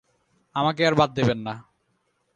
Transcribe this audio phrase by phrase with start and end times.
[0.55, 1.53] আমাকে আর বাদ দেবেন না।